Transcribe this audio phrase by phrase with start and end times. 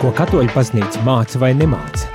[0.00, 2.08] Ko katoļu baznīca māca vai nemāca?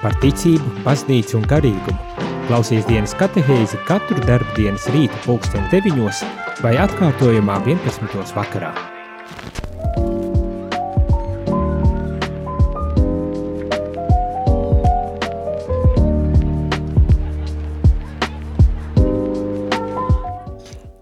[0.00, 2.24] Par ticību, baznīcu un garīgumu.
[2.48, 6.22] Klausies dienas katehēzi katru darbu dienas rīta pulksten 9
[6.64, 8.32] vai atkārtojumā 11.
[8.32, 8.72] vakarā.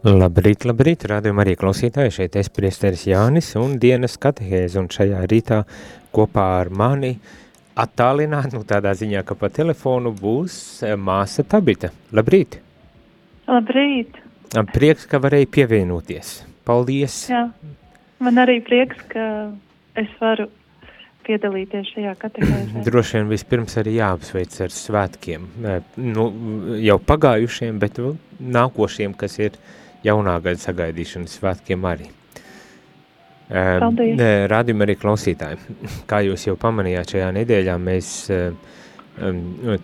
[0.07, 5.65] Labrīt, labrīt, rādījumā arī klausītāji, šeit es priesteris Jānis un dienas katehēzi, un šajā rītā
[6.15, 7.17] kopā ar mani
[7.75, 11.91] attālināt, nu tādā ziņā, ka pa telefonu būs eh, māsa Tabita.
[12.15, 12.61] Labrīt!
[13.51, 14.21] Labrīt!
[14.77, 16.37] Prieks, ka varēja pievienoties.
[16.69, 17.17] Paldies!
[17.33, 17.49] Jā,
[18.23, 19.25] man arī prieks, ka
[19.99, 20.47] es varu
[21.27, 22.85] piedalīties šajā katehēzē.
[22.87, 25.51] Droši vien vispirms arī jāapsveic ar svētkiem.
[25.99, 26.29] Nu,
[26.79, 27.99] jau pagājušiem, bet
[28.39, 29.59] nākošiem, kas ir
[30.07, 32.09] jaunā gada sagaidīšanas svētkiem arī.
[33.47, 34.23] Paldies.
[34.51, 35.77] Rādījumi arī klausītāji.
[36.11, 38.15] Kā jūs jau pamanījāt, šajā nedēļā mēs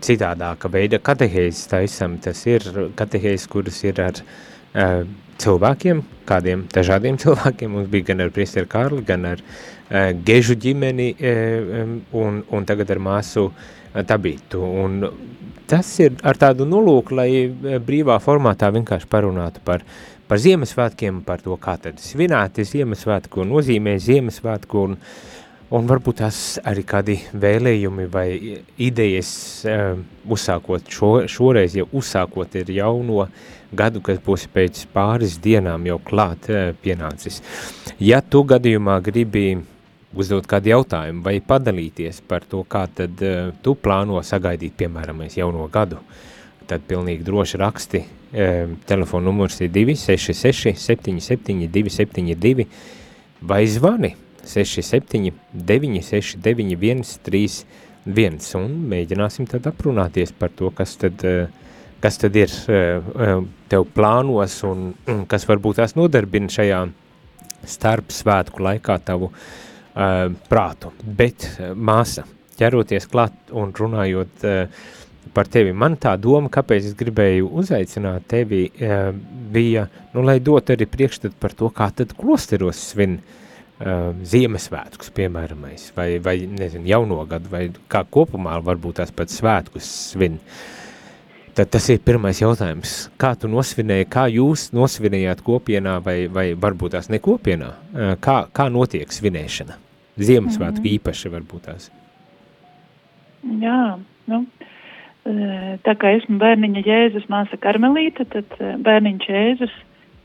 [0.05, 2.19] citādāka veida katehēzes taisam.
[2.20, 2.66] Tas ir
[2.98, 4.19] katehēzes, kuras ir ar
[5.42, 7.77] cilvēkiem, kādiem dažādiem cilvēkiem.
[7.77, 9.46] Mums bija gan ar priesteri Kārli, gan ar
[10.24, 11.12] Gežu ģimeni
[12.16, 14.61] un, un tagad ar māsu uh, Tabītu.
[14.62, 15.02] Un
[15.68, 17.28] tas ir ar tādu nolūku, lai
[17.84, 19.84] brīvā formātā vienkārši parunātu par
[20.33, 24.94] par Ziemassvētkiem, par to, kā tad svinēti Ziemassvētku, nozīmē Ziemassvētku un,
[25.77, 28.24] un varbūt tās arī kādi vēlējumi vai
[28.80, 29.33] idejas
[29.69, 33.27] uh, uzsākot šo, šoreiz, jau uzsākot ir jauno
[33.77, 37.42] gadu, kas būs pēc pāris dienām jau klāt uh, pienācis.
[38.00, 39.50] Ja tu gadījumā gribi
[40.17, 45.69] uzdot kādu jautājumu vai padalīties par to, kā tad uh, tu plāno sagaidīt, piemēram, jauno
[45.69, 46.00] gadu,
[46.68, 48.02] tad pilnīgi droši raksti
[48.88, 52.66] telefona numurs ir 266 77 272
[53.42, 54.14] vai zvani?
[54.44, 57.05] 67 969
[58.06, 61.23] 131 un mēģināsim tad aprunāties par to, kas tad,
[62.02, 62.50] kas tad ir
[63.70, 66.83] tev plānos un, un kas varbūt tās nodarbina šajā
[67.68, 70.90] starp svētku laikā tavu uh, prātu.
[71.02, 71.46] Bet
[71.77, 72.24] māsa,
[72.58, 74.83] ķeroties klāt un runājot uh,
[75.34, 75.72] par tevi.
[75.77, 79.12] Man tā doma, kāpēc es gribēju uzaicināt tevi, uh,
[79.52, 85.66] bija, nu, lai dot arī priekšstat par to, kā tad klosteros svin uh, Ziemassvētkus, piemēram,
[85.96, 90.40] vai, vai, nezinu, jauno gadu, vai kā kopumā varbūt tās pat svētkus svin.
[91.52, 93.11] Tad tas ir pirmais jautājums.
[93.20, 97.72] Kā tu nosvinēji, kā jūs nosvinējāt kopienā vai, vai varbūt tās nekopienā?
[97.92, 99.78] Uh, kā, kā notiek svinēšana?
[100.12, 100.94] Ziemassvētku mm -hmm.
[100.98, 101.90] īpaši varbūt tās.
[103.42, 104.71] Jā, nu, uh,
[105.22, 109.74] Tā kā esmu bērniņa Jēzus māsa Karmelīta, tad bērniņš Jēzus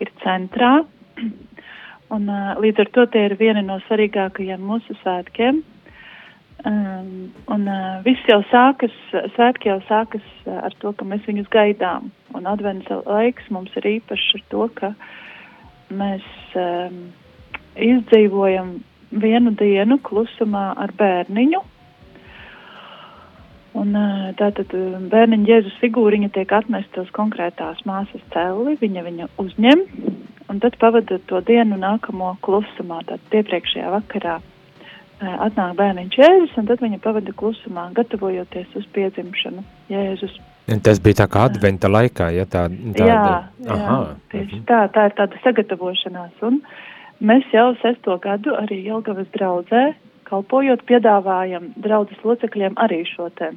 [0.02, 0.72] ir centrā.
[2.16, 2.30] Un,
[2.64, 5.60] līdz ar to tie ir vieni no svarīgākajiem mūsu svētkiem.
[6.66, 8.94] Um, un uh, viss jau sākas,
[9.36, 12.10] svētki jau sākas ar to, ka mēs viņus gaidām.
[12.34, 14.90] Un advents laiks mums ir īpašs ar to, ka
[15.94, 16.26] mēs
[16.58, 16.98] um,
[17.78, 18.74] izdzīvojam
[19.12, 21.62] vienu dienu klusumā ar bērniņu,
[23.78, 23.94] Un,
[24.40, 24.72] tātad
[25.12, 29.84] bērniņa Jēzus figūriņa tiek atnesta uz konkrētās māsas celi, viņa viņu uzņem
[30.50, 33.04] un tad pavada to dienu nākamo klusumā.
[33.08, 34.40] Tātad iepriekšējā vakarā
[35.22, 40.40] atnāk bērniņš Jēzus un tad viņa pavada klusumā, gatavojoties uz piedzimšanu Jēzus.
[40.84, 42.66] Tas bija tā kā adventa laikā, ja tā,
[42.98, 43.08] tāda...
[43.08, 44.00] Jā, jā
[44.34, 46.34] tieši tā, tā ir tāda sagatavošanās.
[46.50, 46.60] Un
[47.24, 49.86] mēs jau sesto gadu arī Jelgavas draudzē
[50.28, 53.54] kalpojot, piedāvājam draudzes locekļiem arī šo te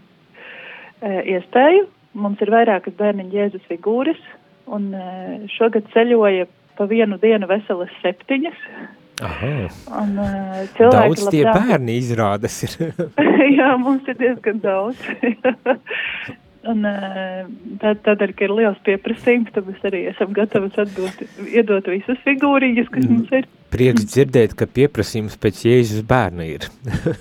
[1.08, 1.88] iespēju.
[2.20, 4.18] Mums ir vairākas bērniņa Jēzus figūras,
[4.66, 5.04] un e,
[5.54, 8.64] šogad ceļoja pa vienu dienu veselas septiņas.
[9.20, 11.66] Un, uh, daudz tie labprāt...
[11.68, 12.76] bērni izrādas ir.
[13.58, 15.02] Jā, mums ir diezgan daudz.
[16.70, 16.84] Un,
[17.80, 22.90] tad, tādēļ, ka ir liels pieprasījums, tad mēs arī esam gatavi atdot, iedot visas figūriņas,
[22.92, 23.14] kas mm.
[23.14, 23.48] mums ir.
[23.70, 26.66] Prieks dzirdēt, ka pieprasījums pēc Jēzus bērna ir.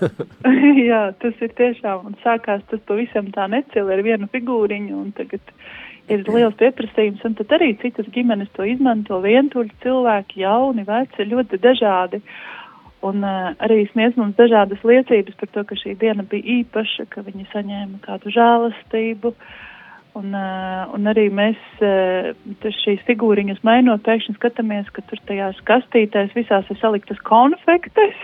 [0.90, 5.54] Jā, tas ir tiešām, un sākās tas pavisam tā necili ar vienu figūriņu, un tagad
[6.10, 11.62] ir liels pieprasījums, un tad arī citas ģimenes to izmanto, vientuļi cilvēki, jauni, veci, ļoti
[11.62, 12.24] dažādi.
[13.06, 17.24] Un uh, arī sniedz mums dažādas liecības par to, ka šī diena bija īpaša, ka
[17.24, 19.32] viņi saņēma kādu žēlastību.
[19.32, 19.69] Uh,
[20.20, 22.30] un arī mēs uh,
[22.82, 28.20] šīs figūriņas mainot, pēkšņi skatāmies, ka tur tajās kastītēs visās ir saliktas konfektes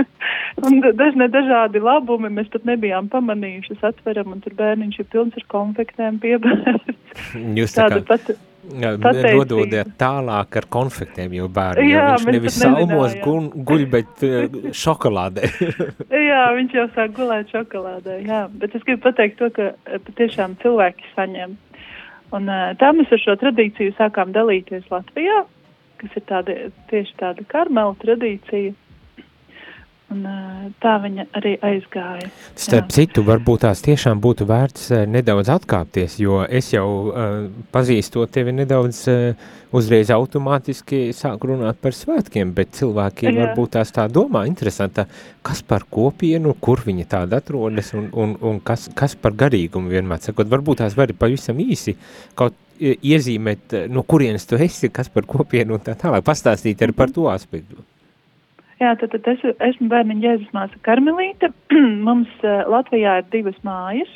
[0.66, 2.32] un dažne dažādi labumi.
[2.38, 7.24] Mēs pat nebijām pamanījuši, atveram, un tur bērniņš ir pilns ar konfektēm piebērts.
[7.60, 8.02] Jūs tā kā...
[8.08, 8.36] pat
[8.74, 14.56] nododiet tālāk ar konfektēm, jo bērni, jā, jo viņš nevis salmos guļ, guļ, bet uh,
[14.76, 15.50] šokolādē.
[16.30, 19.70] jā, viņš jau sāk gulēt šokolādē, jā, bet es gribu pateikt to, ka
[20.08, 21.56] patiešām cilvēki saņem.
[22.36, 25.44] Un uh, tā mēs ar šo tradīciju sākām dalīties Latvijā,
[26.02, 26.56] kas ir tāda,
[26.90, 28.74] tieši tāda karmela tradīcija.
[30.06, 30.20] Un,
[30.78, 32.28] tā viņa arī aizgāja.
[32.54, 32.94] Starp jā.
[33.00, 39.00] citu, varbūt tās tiešām būtu vērts nedaudz atkāpties, jo es jau uh, pazīstot tevi nedaudz
[39.10, 43.32] uh, uzreiz automātiski sāku runāt par svētkiem, bet cilvēki jā.
[43.40, 45.08] varbūt tās tā domā interesanta,
[45.42, 50.22] kas par kopienu, kur viņa tāda atrodas un, un, un kas, kas par garīgumu vienmēr
[50.22, 50.46] sakot.
[50.54, 51.96] Varbūt tās vari pavisam īsi
[52.38, 57.10] kaut iezīmēt, no kurienes tu esi, kas par kopienu un tā tālāk pastāstīt arī par
[57.10, 57.82] to aspektu.
[58.76, 61.48] Jā, tad, tad es esmu bērniņa Jēzus māsa Karmelīte.
[62.06, 64.10] Mums uh, Latvijā ir divas mājas,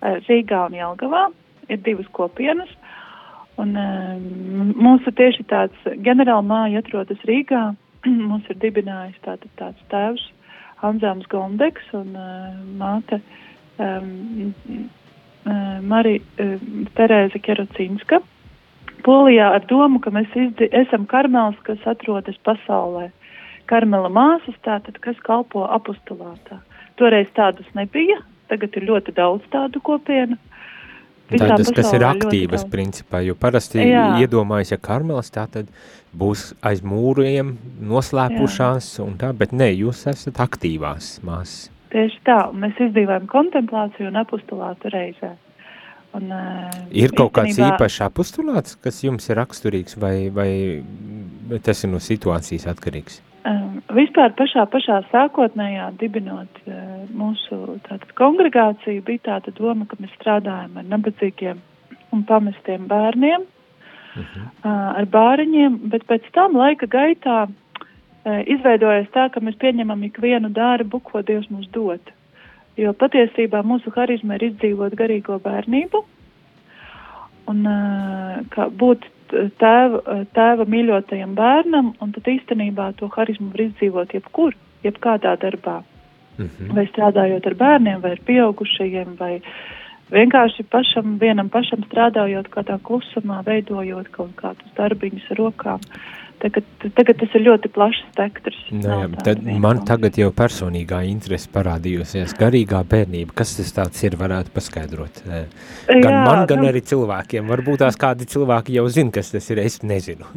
[0.00, 1.26] uh, Rīgā un Jelgavā,
[1.68, 2.70] ir divas kopienas.
[3.60, 4.14] Un uh,
[4.72, 7.66] mūsu tieši tāds ģenerāla māja atrodas Rīgā.
[8.30, 10.24] Mums ir dibinājis tātad tāds tēvs
[10.88, 13.20] Anzāms Gondeks un uh, māte
[13.76, 14.54] um,
[15.44, 16.56] uh, Marija uh,
[16.96, 18.24] Terēza Kerocīnska.
[19.04, 20.32] Polijā ar domu, ka mēs
[20.72, 23.10] esam karmels, kas atrodas pasaulē
[23.70, 26.60] karmela māsas, tātad, kas kalpo apostulātā.
[27.00, 28.18] Toreiz tādas nebija,
[28.50, 30.38] tagad ir ļoti daudz tādu kopienu.
[31.30, 34.16] Tādas, kas ir aktīvas principā, jo parasti Jā.
[34.18, 35.68] iedomājas, ja karmelis tā tad
[36.10, 37.52] būs aiz mūriem
[37.86, 39.04] noslēpušās Jā.
[39.04, 41.68] un tā, bet ne, jūs esat aktīvās māsas.
[41.94, 45.36] Tieši tā, mēs izdzīvojam kontemplāciju un apostulātu reizē.
[46.18, 46.30] Un,
[46.90, 50.50] ir kaut kāds īpašs apostulāts, kas jums ir raksturīgs vai, vai
[51.62, 53.20] tas ir no situācijas atkarīgs?
[53.40, 60.12] Um, vispār pašā, pašā sākotnējā dibinot uh, mūsu tātad, kongregāciju bija tāda doma, ka mēs
[60.18, 61.62] strādājam ar nabadzīgiem
[62.12, 64.42] un pamestiem bērniem, uh -huh.
[64.44, 70.52] uh, ar bāriņiem, bet pēc tam laika gaitā uh, izveidojas tā, ka mēs pieņemam ikvienu
[70.52, 72.00] darbu, ko Dievs mums dod.
[72.76, 76.04] Jo patiesībā mūsu harizma ir izdzīvot garīgo bērnību
[77.46, 79.08] un uh, būt
[79.62, 85.80] tēva, tēva mīļotajam bērnam, un tad īstenībā to harizmu var izdzīvot jebkur, jebkādā darbā.
[86.38, 86.74] Mm -hmm.
[86.76, 89.42] Vai strādājot ar bērniem, vai ar pieaugušajiem, vai
[90.10, 95.80] vienkārši pašam, vienam pašam strādājot kādā klusumā, veidojot kaut kādus darbiņus ar rokām.
[95.80, 96.64] Uh, Tagad,
[96.96, 98.58] tagad tas ir ļoti plašs spektrs.
[98.72, 102.32] Nē, nu jā, tad man tagad jau personīgā interese parādījusies.
[102.38, 105.20] Garīgā bērnība, kas tas tāds ir, varētu paskaidrot.
[105.26, 107.50] Gan jā, man, gan nu, arī cilvēkiem.
[107.50, 110.28] Varbūt tās kādi cilvēki jau zina, kas tas ir, es nezinu.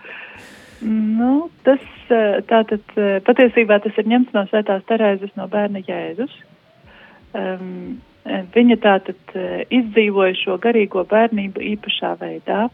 [1.18, 1.32] nu,
[1.66, 1.82] tas
[2.50, 2.94] tātad
[3.26, 6.38] patiesībā tas ir ņemts no svētās Terēzes no bērna Jēzus.
[7.32, 7.98] Um,
[8.54, 9.34] viņa tātad
[9.74, 12.68] izdzīvoja šo garīgo bērnību īpašā veidā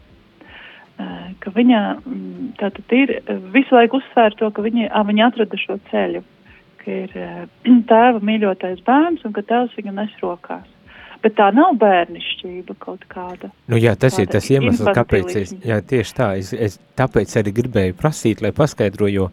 [0.99, 3.13] ka viņa mm, tātad ir
[3.55, 6.25] visu laiku uzsvēra to, ka viņa, a, viņa atrada šo ceļu,
[6.83, 7.15] ka ir
[7.91, 10.67] tēva mīļotais bērns un ka tēvs viņu nes rokās.
[11.23, 13.51] Bet tā nav bērnišķība kaut kāda.
[13.71, 17.55] Nu jā, tas ir tas iemesls, kāpēc es, jā, tieši tā, es, es tāpēc arī
[17.57, 19.27] gribēju prasīt, lai paskaidro, jo,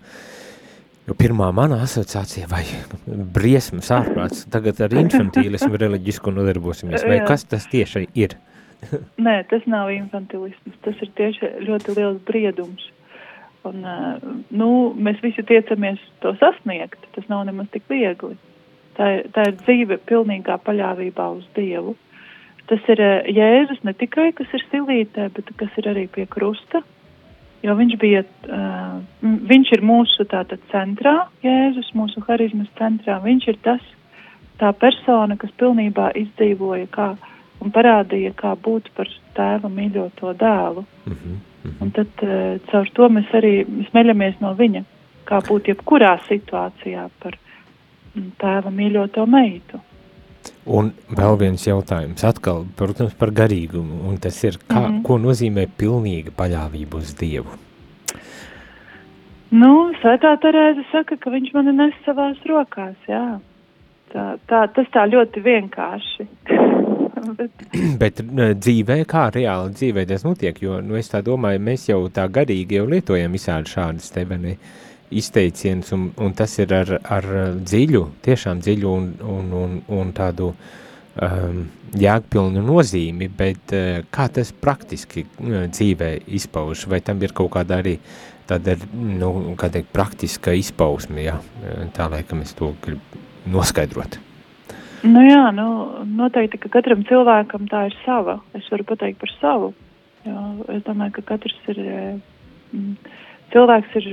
[1.06, 2.64] jo pirmā mana asociācija vai
[3.06, 8.34] briesmas ārprāts, tagad ar infantīlismu reliģisku nodarbosimies, vai kas tas tieši ir?
[9.28, 12.90] Nē, tas nav infantilisms, tas ir tieši ļoti liels briedums.
[13.66, 18.36] Un, uh, nu, mēs visi tiecamies to sasniegt, tas nav nemaz tik viegli.
[18.96, 21.96] Tā ir, tā ir dzīve pilnīgā paļāvībā uz Dievu.
[22.70, 26.84] Tas ir uh, Jēzus ne tikai, kas ir silītē, bet kas ir arī pie krusta,
[27.66, 29.02] jo viņš bija, uh,
[29.50, 33.94] viņš ir mūsu tātad centrā, Jēzus, mūsu harizmas centrā, viņš ir tas,
[34.62, 37.32] tā persona, kas pilnībā izdzīvoja kā uh,
[37.66, 40.86] un parādīja, kā būt par tēva mīļoto dēlu.
[41.06, 41.82] Mm -hmm, mm -hmm.
[41.82, 44.84] Un tad uh, caur to mēs arī smeļamies no viņa,
[45.26, 47.38] kā būt jebkurā situācijā par
[48.16, 49.82] mm, tēva mīļoto meitu.
[50.66, 55.02] Un vēl viens jautājums, atkal, protams, par garīgumu, un tas ir, kā, mm -hmm.
[55.04, 57.50] ko nozīmē pilnīga paļāvība uz Dievu?
[59.52, 63.40] Nu, Svētā Terēze saka, ka viņš mani nes savās rokās, jā.
[64.14, 66.28] Tā, tā, tas tā ļoti vienkārši.
[67.38, 67.66] bet...
[68.02, 68.24] bet
[68.62, 72.80] dzīvē, kā reāli dzīvē tas notiek, jo, nu, es tā domāju, mēs jau tā garīgi
[72.80, 74.58] jau lietojam visādi šādas teveni
[75.16, 77.28] izteiciens, un, un tas ir ar, ar
[77.62, 81.60] dziļu, tiešām dziļu un, un, un, un tādu um,
[81.96, 87.80] jēgpilnu nozīmi, bet uh, kā tas praktiski uh, dzīvē izpauž, vai tam ir kaut kāda
[87.84, 88.00] arī
[88.50, 91.40] tāda, nu, kā teikt, praktiska izpausme, jā,
[91.96, 94.20] tā laikam es to gribu noskaidrot.
[95.06, 95.68] Nu jā, nu,
[96.18, 98.40] noteikti, ka katram cilvēkam tā ir sava.
[98.58, 99.74] Es varu pateikt par savu.
[100.26, 101.82] Jo es domāju, ka katrs ir.
[102.74, 102.96] Mm,
[103.54, 104.08] cilvēks ir,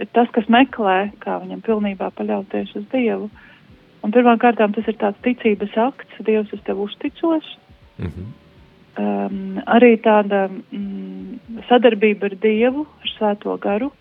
[0.00, 3.28] ir tas, kas meklē, kā viņam pilnībā paļauties uz Dievu.
[4.02, 7.46] Pirmkārt, tas ir tāds ticības akts, Dievs, es tev uzticos.
[7.98, 8.26] Mm -hmm.
[8.98, 13.92] um, arī tāda mm, sadarbība ar Dievu, ar Svēto garu,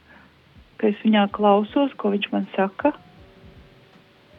[0.78, 2.94] ka es viņā klausos, ko viņš man saka.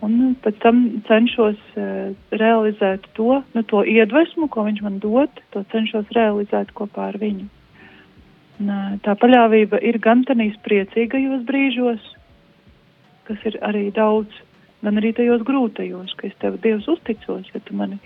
[0.03, 5.63] Un pēc tam cenšos uh, realizēt to, nu, to iedvesmu, ko viņš man dod, to
[5.75, 7.51] cenšos realizēt kopā ar viņu.
[9.03, 12.03] Tā paļāvība ir gan tādīs priecīgajos brīžos,
[13.27, 14.31] kas ir arī daudz,
[14.85, 17.99] gan arī tajos grūtajos, ka es tev Dievs uzticos, ja tu mani,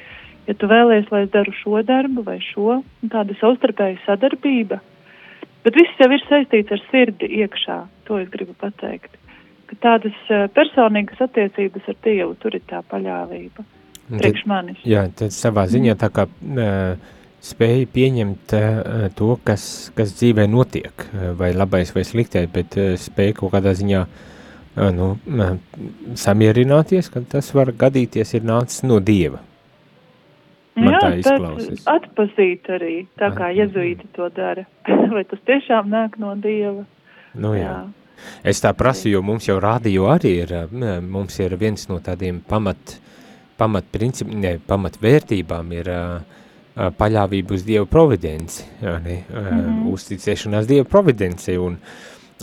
[0.46, 2.80] ja tu vēlies, lai es daru šo darbu vai šo,
[3.12, 4.80] tāda savstarpēja sadarbība.
[5.66, 9.18] Bet viss jau ir saistīts ar sirdi iekšā, to es gribu pateikt.
[9.66, 10.18] Ka tādas
[10.54, 13.64] personīgas attiecības ar Dievu, tur ir tā paļāvība.
[14.06, 14.78] Priekš manis.
[14.86, 21.08] Jā, tad savā ziņā tā kā uh, spēja pieņemt uh, to, kas, kas dzīvē notiek,
[21.40, 24.06] vai labais vai sliktais, bet spēja kaut kādā ziņā
[24.94, 25.10] nu,
[26.20, 29.40] samierināties, ka tas var gadīties ir nācis no Dieva.
[30.76, 31.84] Man Jā, tā izklausās.
[31.88, 34.66] Atpazīt arī, tā kā jezuīti to dara.
[35.14, 36.84] vai tas tiešām nāk no Dieva?
[37.36, 37.70] Nu jā.
[37.70, 38.05] jā.
[38.46, 40.54] Es tā prasu, jo mums jau rādio arī ir,
[41.02, 42.96] mums ir viens no tādiem pamat,
[43.58, 46.36] pamat principiem, ne, pamat vērtībām ir uh,
[46.76, 49.86] paļāvību uz Dieva providenci, ne, mm -hmm.
[49.92, 51.78] uzticēšanās Dieva providencei, un,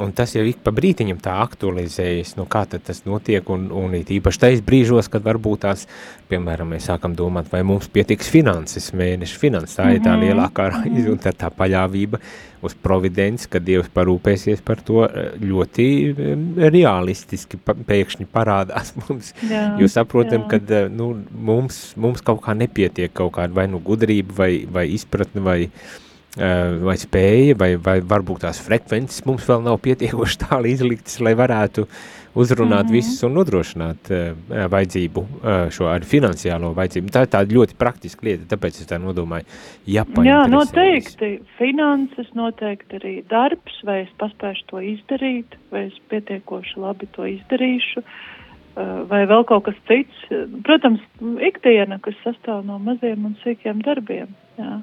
[0.02, 3.94] un tas jau ik pa brītiņam tā aktualizējas, nu kā tad tas notiek, un, un
[3.98, 5.86] it īpaši tais brīžos, kad varbūt tās,
[6.32, 10.00] piemēram, mēs sākam domāt, vai mums pietiks finanses, mēneša finanses, tā mm -hmm.
[10.00, 10.24] ir tā mhm.
[10.26, 12.20] lielākā raize, un tad tā paļāvība
[12.64, 15.08] uz providenci, ka Dievs parūpēsies par to
[15.42, 15.88] ļoti
[16.58, 20.60] realistiski pēkšņi parādās mums, jā, jo saprotam, ka
[20.90, 25.70] nu, mums, mums kaut kā nepietiek kaut kāda vai nu gudrība vai, vai izpratne vai,
[26.34, 31.86] vai spēja vai, vai varbūt tās frekvences mums vēl nav pietiekoši tāli izliktas, lai varētu
[32.34, 32.92] uzrunāt mm -hmm.
[32.92, 37.12] visus un nodrošināt uh, vajadzību, uh, šo ar finansiālo vajadzību.
[37.14, 39.46] Tā ir tāda ļoti praktiska lieta, tāpēc es tā nodomāju,
[40.26, 41.42] Jā, noteikti.
[41.58, 48.02] Finanses, noteikti arī darbs, vai es paspēšu to izdarīt, vai es pietiekoši labi to izdarīšu,
[48.02, 50.26] uh, vai vēl kaut kas cits.
[50.64, 54.34] Protams, ikdiena, kas sastāv no maziem un sīkiem darbiem.
[54.58, 54.82] Jā.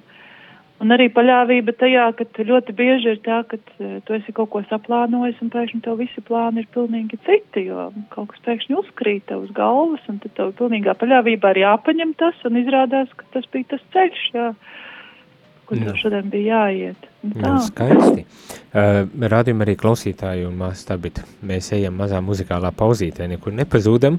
[0.81, 4.63] Un arī paļāvība tajā, ka ļoti bieži ir tā, ka e, tu esi kaut ko
[4.71, 9.45] saplānojis un pēkšņi tev visi plāni ir pilnīgi citi, jo kaut kas pēkšņi uzkrīt tev
[9.45, 13.75] uz galvas un tad tev pilnīgā paļāvībā ir jāpaņem tas un izrādās, ka tas bija
[13.75, 14.49] tas ceļš, jā,
[15.69, 17.09] kur tev šodien bija jāiet.
[17.29, 18.25] Nu, skaisti.
[18.73, 21.21] Uh, Rādījumi arī klausītāji un māsas tabit.
[21.45, 24.17] Mēs ejam mazā muzikālā pauzītē, nekur nepazūdam,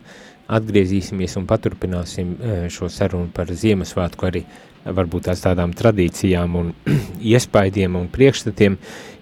[0.51, 4.45] atgriezīsimies un paturpināsim uh, šo sarunu par Ziemassvētku arī
[4.85, 6.73] varbūt tās tādām tradīcijām un
[7.33, 8.77] iespaidiem un priekšstatiem,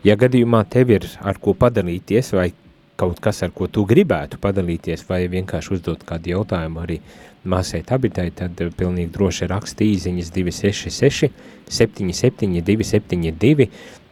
[0.08, 2.52] ja gadījumā tev ir ar ko padalīties vai
[3.00, 7.00] kaut kas, ar ko tu gribētu padalīties vai vienkārši uzdot kādu jautājumu arī
[7.48, 11.30] māsai tabitai, tad pilnīgi droši raksti īziņas 266
[11.70, 13.70] 77 272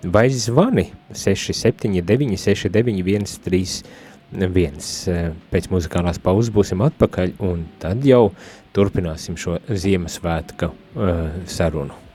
[0.07, 5.35] vai zvani 679 69 131.
[5.51, 8.31] Pēc muzikālās pauzes būsim atpakaļ un tad jau
[8.77, 12.06] turpināsim šo Ziemassvētku uh, sarunu.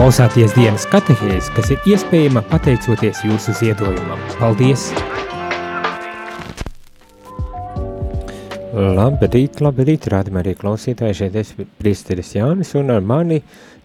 [0.00, 4.22] Klausāties dienas katehēs, kas ir iespējama pateicoties jūsu ziedojumam.
[4.38, 4.86] Paldies!
[8.72, 13.42] Labrīt, labrīt, rādījumā arī klausītāji, šeit es priesteris Jānis, un ar mani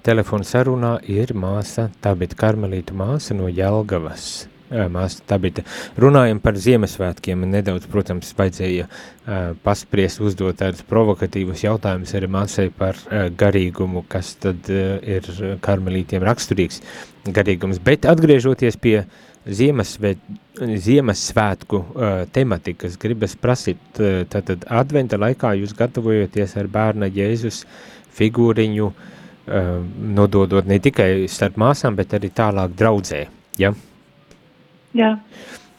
[0.08, 5.64] telefonu sarunā ir māsa Tabita Karmelīta māsa no Jelgavas māsa Tabita.
[6.02, 12.98] Runājam par Ziemassvētkiem, nedaudz, protams, vajadzēja uh, paspriest, uzdot tādus provokatīvus jautājumus arī māsai par
[13.06, 15.30] uh, garīgumu, kas tad uh, ir
[15.66, 16.82] karmelītiem raksturīgs
[17.26, 17.82] garīgums.
[17.84, 19.00] Bet atgriežoties pie
[19.46, 20.22] Ziemasvēt,
[20.58, 27.62] Ziemassvētku uh, tematikas, gribas prasīt, uh, tātad adventa laikā jūs gatavojoties ar bērna Jēzus
[28.18, 29.68] figūriņu, uh,
[30.18, 33.28] nododot ne tikai starp māsām, bet arī tālāk draudzē,
[33.62, 33.76] ja?
[34.96, 35.16] Jā.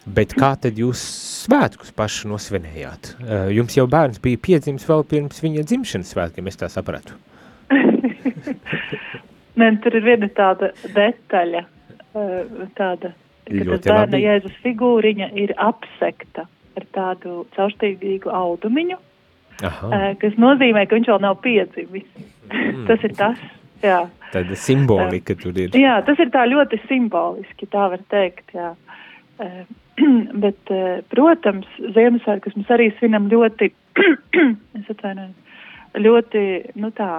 [0.06, 1.00] Bet kā tad jūs
[1.46, 3.16] svētkus paši nosvinējāt?
[3.18, 7.16] Uh, jums jau bērns bija piedzimis vēl pirms viņa dzimšanas svētkiem, es tā sapratu.
[9.58, 13.10] Nē, tur ir viena tāda detaļa, uh, tāda,
[13.48, 14.22] ka Ļoti tas bērna labi.
[14.28, 19.00] Jēzus figūriņa ir apsekta ar tādu caurštīgīgu audumiņu,
[19.66, 22.06] Aha, uh, kas nozīmē, ka viņš vēl nav piedzimis.
[22.86, 23.42] tas ir tas,
[23.82, 24.04] jā.
[24.30, 25.74] tāda simbolika tur ir.
[25.74, 28.76] Jā, tas ir tā ļoti simboliski, tā var teikt, jā.
[29.38, 29.64] Eh,
[30.44, 33.70] Bet, eh, protams, Ziemassvētkus mēs arī svinam ļoti,
[34.78, 35.34] es atvainojos,
[35.96, 36.42] ļoti,
[36.80, 37.10] nu tā,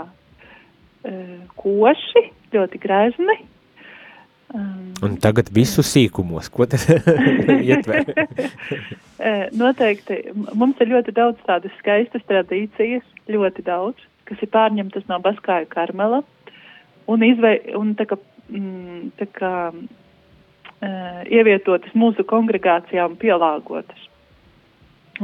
[1.06, 3.38] eh, koši, ļoti grezni.
[4.54, 6.88] Um, Un tagad visu sīkumos, ko tas
[7.70, 8.06] ietver?
[9.18, 10.20] Eh, Noteikti
[10.54, 13.02] mums ir ļoti daudz tādas skaistas tradīcijas,
[13.34, 16.20] ļoti daudz, kas ir pārņemtas no Baskāju Karmela
[17.10, 18.20] un, izvei, un tā kā,
[18.54, 19.52] mm, tā kā
[20.82, 24.04] uh, ievietotas mūsu kongregācijā un pielāgotas.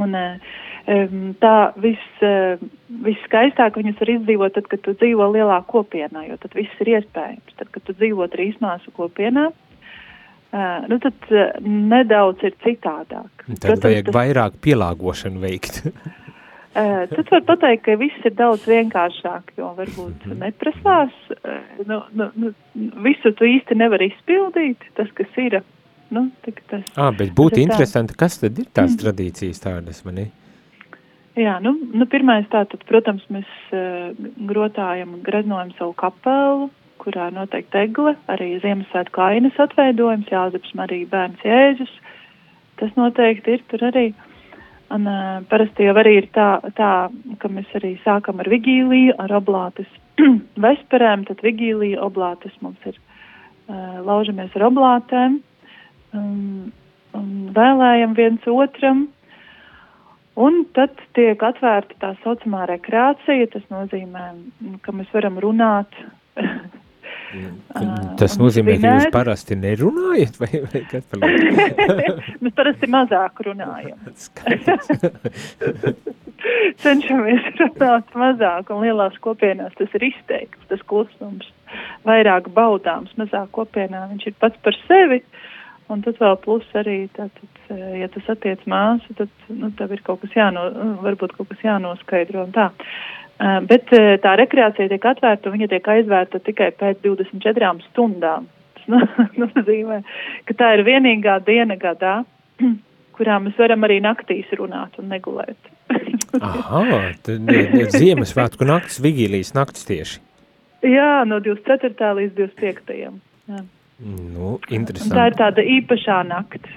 [0.00, 0.54] Un, uh,
[0.90, 2.62] um, tā viss, uh,
[3.06, 7.54] visskaistāk viņas var izdzīvot tad, kad tu dzīvo lielā kopienā, jo tad viss ir iespējams.
[7.60, 13.46] Tad, kad tu dzīvo trīs māsu kopienā, uh, nu tad uh, nedaudz ir citādāk.
[13.62, 15.84] Tad vajag vairāk pielāgošanu veikt.
[16.74, 21.12] Uh, tad var pateikt, ka viss ir daudz vienkāršāk, jo varbūt neprasās.
[21.36, 22.50] Uh, nu, nu, nu,
[23.04, 25.60] visu tu īsti nevar izpildīt, tas, kas ir.
[26.10, 27.68] Nu, tas, ah, bet būtu ir tā.
[27.68, 30.28] interesanti, kas tad ir tās tradīcijas tādas manī?
[31.38, 34.10] jā, nu, nu, pirmais tātad, protams, mēs uh,
[34.50, 36.68] grotājam greznojam savu kapelu,
[37.02, 41.96] kurā noteikti egle, arī Ziemassvētku ainas atveidojums, Jāzeps Marija bērns Jēzus.
[42.80, 44.08] Tas noteikti ir tur arī.
[44.94, 46.90] Un, uh, parasti jau arī ir tā, tā,
[47.42, 49.90] ka mēs arī sākam ar vigīliju, ar oblātes
[50.64, 53.00] vesperēm, tad vigīlija oblātes mums ir,
[53.66, 55.40] uh, laužamies ar oblātēm,
[56.14, 56.70] um,
[57.18, 59.08] un vēlējam viens otram,
[60.38, 64.28] un tad tiek atvērta tā saucamā rekreācija, tas nozīmē,
[64.86, 65.98] ka mēs varam runāt
[68.20, 71.32] Tas nozīmē, ka jūs parasti nerunājat, vai, vai kas paliek?
[72.44, 73.98] Mēs parasti mazāk runājam.
[76.82, 81.50] Cenšamies runāt mazāk, un lielās kopienās tas ir izteikts, tas klusums.
[82.06, 85.22] Vairāk baudāms, mazāk kopienā viņš ir pats par sevi,
[85.90, 90.22] un tad vēl plus arī, tātad, ja tas attiec māsu, tad, nu, tev ir kaut
[90.22, 90.68] kas jāno,
[91.04, 92.70] varbūt kaut kas jānoskaidro un tā.
[92.70, 93.90] Uh, bet
[94.22, 98.48] tā rekreācija tiek atvērta un viņa tiek aizvērta tikai pēc 24 stundām.
[98.84, 100.02] Tas nozīmē,
[100.48, 102.18] ka tā ir vienīgā diena gadā,
[103.16, 105.72] kurā mēs varam arī naktīs runāt un negulēt.
[106.42, 106.82] Aha,
[107.22, 110.22] tad ir Ziemassvētku naktis, vigīlijas naktis tieši.
[110.84, 112.10] Jā, no 24.
[112.18, 112.96] līdz 25.
[113.48, 113.60] Jā.
[114.04, 115.12] Nu, interesanti.
[115.12, 116.74] Un tā ir tāda īpašā nakts,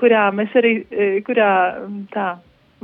[0.00, 0.72] kurā mēs arī,
[1.26, 1.50] kurā
[2.14, 2.26] tā,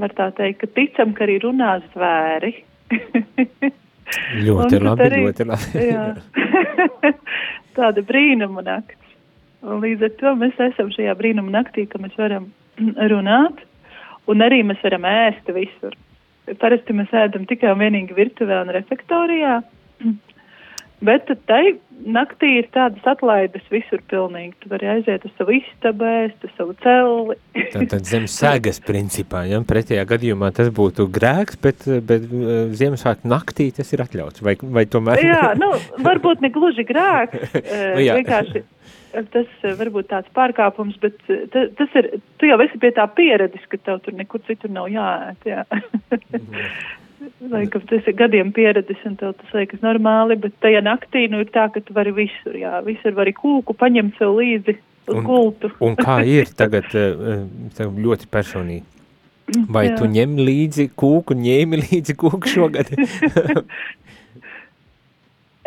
[0.00, 2.54] var tā teikt, ka ticam, ka arī runās zvēri.
[4.46, 5.84] ļoti labi, arī, ļoti labi.
[7.78, 9.14] tāda brīnuma nakts.
[9.66, 12.50] Un līdz ar to mēs esam šajā brīnuma naktī, ka mēs varam
[13.12, 13.64] runāt,
[14.30, 15.96] un arī mēs varam ēst visur.
[16.62, 19.58] Parasti mēs ēdam tikai un vienīgi virtuvē un refektorijā,
[21.04, 24.54] Bet tai naktī ir tādas atlaides visur pilnīgi.
[24.62, 27.37] Tu vari aiziet uz savu istabu, uz savu celi.
[27.74, 29.61] Tātad zem sēgas principā, ja?
[29.66, 34.87] Pretējā gadījumā tas būtu grēks, bet, bet uh, Ziemassvētku naktī tas ir atļauts, vai, vai
[34.90, 35.22] tomēr?
[35.22, 35.70] Jā, nu,
[36.04, 38.64] varbūt ne gluži grēks, nu, vienkārši
[39.32, 41.16] tas varbūt tāds pārkāpums, bet
[41.48, 45.48] tas ir, tu jau esi pie tā pieredis, ka tev tur nekur citur nav jāēt,
[45.48, 45.64] jā.
[47.50, 51.50] Laikam tas ir gadiem pieredzis un tev tas liekas normāli, bet tajā naktī nu ir
[51.54, 54.76] tā, ka tu vari visur, jā, visur vari kūku paņemt sev līdzi
[55.09, 55.72] uz un, gultu.
[55.83, 57.42] un kā ir tagad eh,
[57.74, 58.87] eh, ļoti personīgi?
[59.72, 59.94] Vai jā.
[59.96, 62.92] tu ņem līdzi kūku, ņēmi līdzi kūku šogad?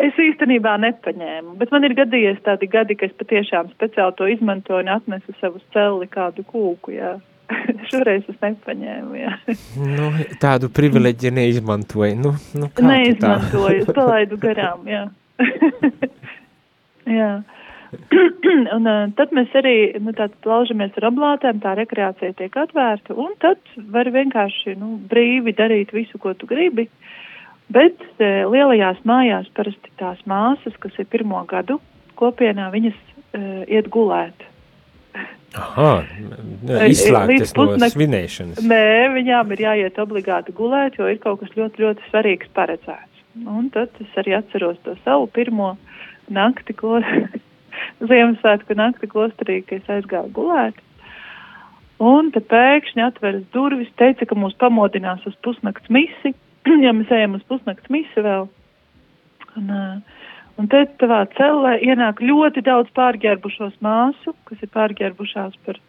[0.02, 4.82] Es īstenībā nepaņēmu, bet man ir gadījies tādi gadi, ka es patiešām speciāli to izmantoju
[4.82, 7.12] un atnesu savu celi kādu kūku, jā.
[7.92, 9.16] Šoreiz es nepaņēmu.
[9.20, 9.38] Jā.
[9.80, 10.12] Nu,
[10.42, 12.18] tādu privileģiju neizmantoju.
[12.20, 14.86] Nu, nu, neizmantoju, es palaidu garām.
[14.90, 15.08] Jā.
[17.20, 17.32] jā.
[18.76, 23.60] un uh, tad mēs arī nu, plaužamies ar oblātēm, tā rekreācija tiek atvērta, un tad
[23.92, 26.88] var vienkārši nu, brīvi darīt visu, ko tu gribi.
[27.72, 31.82] Bet uh, lielajās mājās parasti tās māsas, kas ir pirmo gadu
[32.20, 34.41] kopienā, viņas uh, iet gulēt.
[35.60, 36.06] Aha,
[36.88, 38.62] izslēgtas no svinēšanas.
[38.64, 43.26] Nē, viņām ir jāiet obligāti gulēt, jo ir kaut kas ļoti, ļoti svarīgs paredzēts.
[43.42, 45.74] Un tad es arī atceros to savu pirmo
[46.32, 47.02] nakti, ko
[48.12, 50.80] Ziemassvētku nakti klosterī, ka es aizgāju gulēt.
[52.02, 56.34] Un te pēkšņi atveras durvis, teica, ka mūs pamodinās uz pusnakts misi,
[56.86, 58.48] ja mēs ejam uz pusnakts misi vēl.
[59.60, 60.21] Un, uh,
[60.62, 65.80] Un te tavā cellē ienāk ļoti daudz pārģērbušos māsu, kas ir pārģērbušās par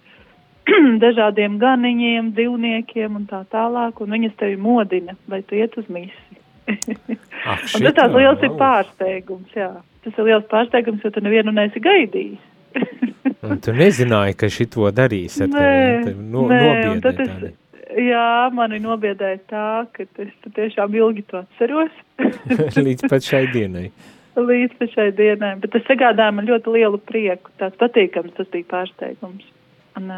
[1.05, 6.41] dažādiem ganiņiem, dzīvniekiem un tā tālāk, un viņas tevi modina, lai tu iet uz misi.
[7.43, 9.73] Ah, un tas tāds liels ir pārsteigums, jā.
[10.05, 12.45] Tas ir liels pārsteigums, jo tu nevienu neesi gaidījis.
[13.49, 15.73] un tu nezināji, ka šito darīs ar nē,
[16.07, 17.33] tevi, no, nē, tad es,
[17.99, 21.99] jā, mani nobiedēja tā, ka es tiešām ilgi to atceros.
[22.87, 23.89] Līdz pat šai dienai
[24.37, 29.45] līdz šai dienai, bet tas sagādāja man ļoti lielu prieku, tāds patīkams, tas bija pārsteigums.
[30.01, 30.09] Un,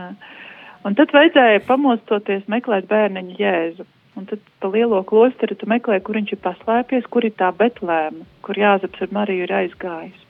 [0.86, 3.86] un tad vajadzēja pamostoties meklēt bērniņu jēzu.
[4.14, 8.22] Un tad pa lielo klosteru tu meklē, kur viņš ir paslēpies, kur ir tā betlēma,
[8.46, 10.20] kur Jāzeps ar Mariju ir aizgājis.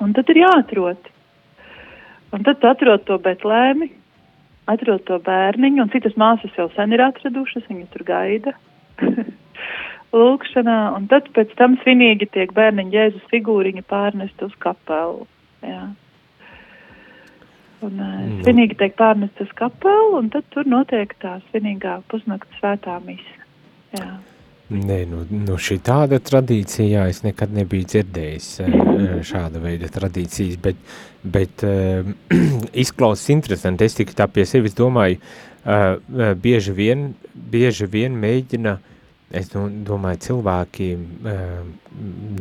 [0.00, 1.10] Un tad ir jāatrod.
[2.32, 3.90] Un tad tu atrod to betlēmi,
[4.72, 8.56] atrod to bērniņu, un citas māsas jau sen ir atradušas, viņas tur gaida.
[10.16, 15.26] lūkšanā, un tad pēc tam svinīgi tiek bērniņa Jēzus figūriņa pārnest uz kapelu.
[15.64, 15.82] Jā.
[17.84, 22.96] Un uh, svinīgi tiek pārnest uz kapelu, un tad tur notiek tā svinīgā pusnakts svētā
[23.04, 23.44] misa.
[23.96, 24.08] Jā.
[24.66, 28.48] Nē, nu, nu šī tāda tradīcija, jā, es nekad nebiju dzirdējis
[29.28, 30.80] šāda veida tradīcijas, bet,
[31.22, 31.62] bet
[32.84, 33.86] izklausās interesanti.
[33.86, 35.20] Es tikai tā pie sevis domāju,
[36.42, 37.06] bieži vien,
[37.54, 38.95] bieži vien mēģina uh,
[39.34, 40.90] es domāju, cilvēki,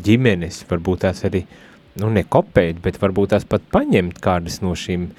[0.05, 1.45] ģimenes, varbūt tās arī,
[2.01, 5.09] nu, nekopēt, bet varbūt tās pat paņemt kādas no šīm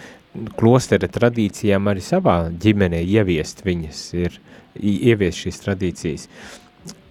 [0.59, 4.39] klostera tradīcijām arī savā ģimenē ieviest viņas, ir
[4.77, 6.29] ieviest šīs tradīcijas.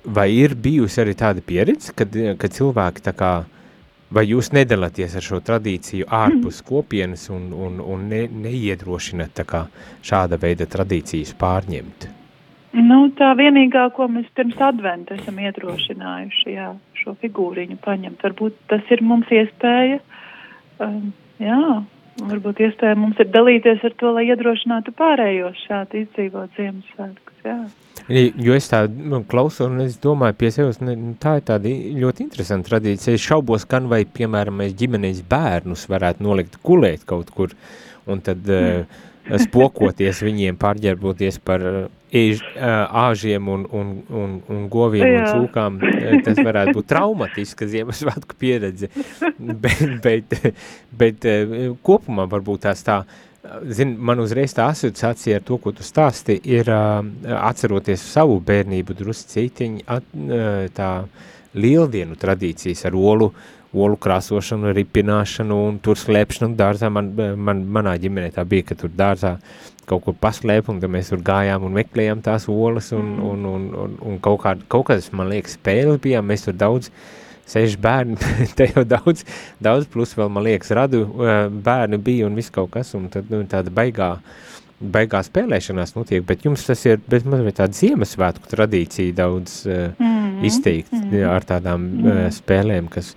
[0.06, 3.32] Vai ir bijusi arī tāda pieredze, kad, kad cilvēki tā kā,
[4.14, 9.66] vai jūs nedalāties ar šo tradīciju ārpus kopienas un, un, un ne, neiedrošināt tā kā
[10.06, 12.08] šāda veida tradīcijas pārņemt?
[12.76, 18.24] Nu, tā vienīgā, ko mēs pirms adventa esam iedrošinājuši, jā, šo figūriņu paņemt.
[18.26, 20.02] Varbūt tas ir mums iespēja,
[20.84, 21.62] um, jā,
[22.20, 27.58] varbūt iespēja mums ir dalīties ar to, lai iedrošinātu pārējos šādi izdzīvot Ziemassvētkus, jā.
[28.06, 31.72] Jo es tā nu, klausu un es domāju pie sevis, nu, tā ir tāda
[32.04, 33.16] ļoti interesanta tradīcija.
[33.16, 37.56] Es šaubos, kan vai, piemēram, mēs ģimenēs bērnus varētu nolikt gulēt kaut kur
[38.06, 39.00] un tad mm.
[39.26, 41.66] Uh, spokoties viņiem, pārģērboties par
[42.16, 45.22] ēž, uh, āžiem un, un, un, un goviem Jā.
[45.22, 45.80] un cūkām.
[46.26, 48.92] Tas varētu būt traumatiska Ziemassvētku pieredze,
[49.38, 50.36] bet, bet,
[50.96, 53.24] bet uh, kopumā varbūt tās tā, uh,
[53.70, 57.06] Zin, man uzreiz tā asociācija ar to, ko tu stāsti, ir uh,
[57.38, 60.90] atceroties savu bērnību druscītiņi at, uh, tā
[61.56, 63.30] lieldienu tradīcijas ar olu,
[63.76, 66.92] olu krāsošanu, ripināšanu un tur slēpšanu dārzā.
[66.94, 69.36] Man, man, manā ģimenē tā bija, ka tur dārzā
[69.86, 73.28] kaut kur paslēp un mēs tur gājām un meklējām tās olas un, mm.
[73.30, 76.90] un, un, un, un kaut, kā, kaut kādas, man liekas, spēles bijām, mēs tur daudz
[76.90, 77.14] uh,
[77.50, 78.18] seši bērni,
[78.58, 79.24] te jau daudz,
[79.64, 81.06] daudz plus vēl, man liekas, radu
[81.66, 84.12] bērni bija un viss kaut kas, un tad nu, tāda baigā,
[84.80, 90.46] baigā spēlēšanās notiek, bet jums tas ir, mazliet tāda Ziemassvētku tradīcija daudz mm -hmm.
[90.50, 91.28] izteikt mm -hmm.
[91.30, 92.32] ar tādām mm -hmm.
[92.40, 93.16] spēlēm, kas,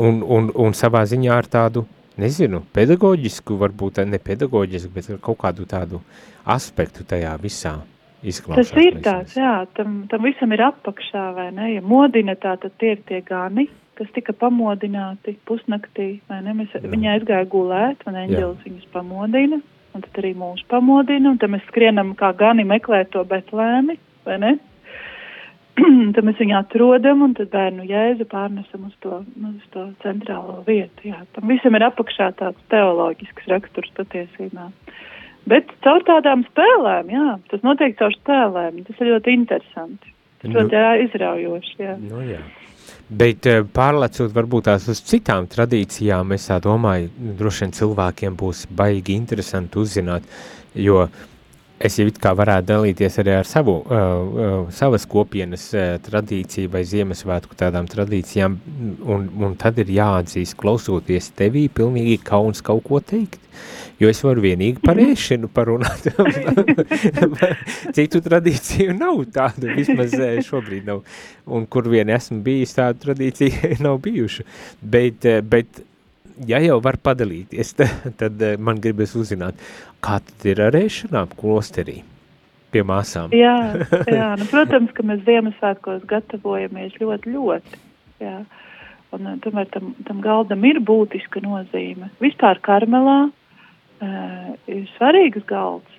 [0.00, 1.84] un, un, un savā ziņā ar tādu,
[2.20, 6.02] nezinu, pedagoģisku, varbūt ne pedagoģisku, bet kaut kādu tādu
[6.44, 7.80] aspektu tajā visā.
[8.22, 11.72] Tas ir tāds, jā, tam, tam visam ir apakšā, vai ne?
[11.72, 13.66] Ja modina tā, tad tie ir tie gani,
[13.98, 16.54] kas tika pamodināti pusnaktī, vai ne?
[16.60, 16.86] Mēs, jā.
[16.86, 19.58] viņa aizgāja gulēt, un eņģelis viņus pamodina,
[19.92, 24.38] un tad arī mūs pamodina, un tad mēs skrienam kā gani meklēt to betlēmi, vai
[24.38, 24.54] ne?
[26.14, 31.08] tad mēs viņu atrodam, un tad bērnu jēzu pārnesam uz to, uz to centrālo vietu.
[31.08, 34.68] Jā, tam visam ir apakšā tāds teoloģisks raksturs patiesībā.
[35.48, 38.82] Bet caur tādām spēlēm, jā, tas notiek caur spēlēm.
[38.86, 40.12] Tas ir ļoti interesanti.
[40.42, 41.74] Tas nu, ļoti jā, izraujoši.
[41.80, 41.96] Jā.
[42.02, 42.42] Nu, jā.
[43.12, 48.64] Bet eh, pārlecot varbūt tās uz citām tradīcijām, es tā domāju, droši vien cilvēkiem būs
[48.76, 50.26] baigi interesanti uzzināt,
[50.78, 51.31] jo uh,
[51.82, 56.70] es jau it kā varētu dalīties arī ar savu, uh, uh, savas kopienas uh, tradīciju
[56.72, 58.56] vai Ziemassvētku tādām tradīcijām,
[59.02, 63.40] un, un tad ir jāatzīst, klausoties tevī, pilnīgi kauns kaut ko teikt,
[64.00, 66.10] jo es varu vienīgi par ēšanu parunāt.
[67.96, 71.02] Citu tradīciju nav tādu, vismaz uh, šobrīd nav,
[71.50, 74.46] un kur vien esmu bijis, tādu tradīciju nav bijuši,
[74.82, 75.82] bet, uh, bet
[76.46, 79.58] ja jau var padalīties, tad, tad eh, man gribas uzzināt,
[80.02, 82.02] kā tad ir ar ēšanām klosterī
[82.72, 83.32] pie māsām.
[83.36, 83.56] jā,
[84.08, 87.80] jā nu, protams, ka mēs Ziemassvētkos gatavojamies ļoti, ļoti.
[88.22, 88.42] Jā.
[89.12, 92.08] Un, eh, tomēr tam, tam galdam ir būtiska nozīme.
[92.22, 95.98] Vispār karmelā uh, ir svarīgs galds,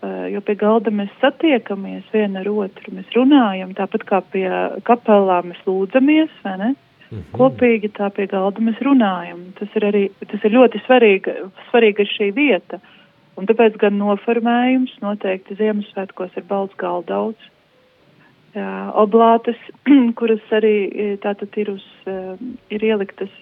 [0.00, 4.48] uh, jo pie galda mēs satiekamies viena ar otru, mēs runājam, tāpat kā pie
[4.88, 6.72] kapelā mēs lūdzamies, vai ne?
[7.10, 7.36] Mm -hmm.
[7.36, 9.52] Kopīgi tā pie galda mēs runājam.
[9.60, 11.36] Tas ir arī tas ir ļoti svarīgi,
[11.68, 12.80] svarīga šī vieta.
[13.40, 17.50] Un tāpēc gan noformējums noteikti Ziemassvētkos ir balts galdauts.
[18.54, 19.58] Oblātes,
[20.18, 23.32] kuras arī e, tātad ir, uz, um, ir ieliktas,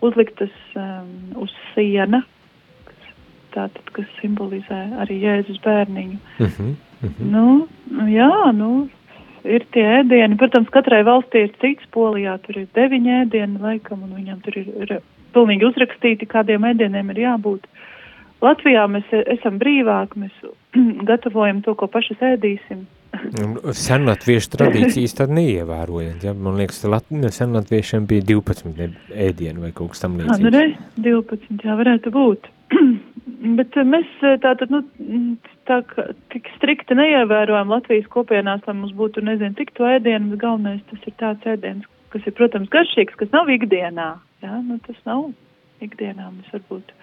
[0.00, 1.10] uzliktas um,
[1.44, 2.22] uz siena,
[2.88, 3.10] kas,
[3.52, 6.16] tātad, kas simbolizē arī Jēzus bērniņu.
[6.38, 7.30] Mm -hmm, mm -hmm.
[7.36, 8.88] Nu, jā, nu,
[9.44, 10.38] ir tie ēdieni.
[10.40, 11.86] Protams, katrai valstī ir cits.
[11.94, 15.00] Polijā tur ir deviņi ēdieni, laikam, un viņam tur ir, ir
[15.34, 17.66] pilnīgi uzrakstīti, kādiem ēdieniem ir jābūt.
[18.42, 20.42] Latvijā mēs esam brīvāki, mēs
[21.10, 22.82] gatavojam to, ko paši ēdīsim.
[23.76, 26.32] Senlatviešu tradīcijas tad neievērojot, ja?
[26.32, 26.80] Man liekas,
[27.36, 30.40] senlatviešiem bija 12 ēdienu vai kaut kas tam līdzīgs.
[30.40, 30.64] Jā, nu re,
[31.04, 32.48] 12, jā, varētu būt.
[33.58, 34.80] Bet eh, mēs eh, tātad, nu,
[35.68, 40.42] tā kā tik strikti neievērojam Latvijas kopienās, lai mums būtu, nezinu, tik to ēdienu, bet
[40.42, 44.08] galvenais tas ir tāds ēdiens, kas ir, protams, garšīgs, kas nav ikdienā.
[44.42, 45.28] Jā, nu, tas nav
[45.82, 46.94] ikdienā, mēs varbūt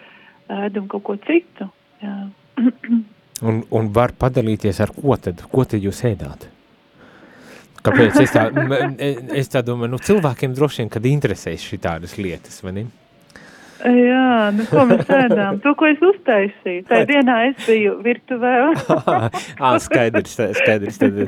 [0.49, 1.69] ēdam kaut ko citu.
[2.03, 2.15] Jā.
[3.49, 5.43] un, un var padalīties ar ko tad?
[5.51, 6.49] Ko tad jūs ēdāt?
[7.79, 8.49] Kāpēc es tā,
[9.39, 12.89] es tā domāju, nu cilvēkiem droši vien, kad interesēs šī tādas lietas, vai ne?
[13.79, 15.61] Jā, nu ko mēs ēdām?
[15.63, 16.83] To, ko es uztaisīju.
[16.89, 18.51] Tā dienā es biju virtuvē.
[19.63, 20.99] Ā, skaidrs, skaidrs.
[20.99, 21.21] Tad,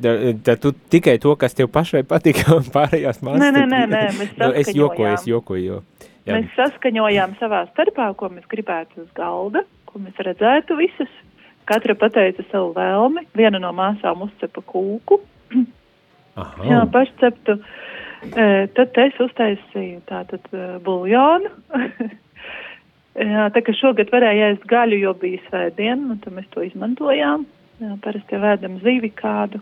[0.00, 3.44] tad, tad tu tikai to, kas tev pašai patika un pārējās māsas.
[3.44, 6.08] Nē, nē, nē, nē, mēs nu, Es jokoju, es jokoju, jo.
[6.28, 6.36] Jā.
[6.36, 11.12] Mēs saskaņojām savā starpā, ko mēs gribētu uz galda, ko mēs redzētu visas.
[11.70, 15.20] Katra pateica savu vēlmi, viena no māsām uzcepa kūku.
[16.66, 17.56] Jā, pašceptu.
[18.30, 20.50] E, tad es uztaisīju tātad
[20.84, 21.52] buljonu.
[23.20, 27.42] Jā, tā kā šogad varēja ēst gaļu, jo bija svētdiena, un tad mēs to izmantojām.
[27.80, 29.60] Jā, parasti jau ēdam zivi kādu.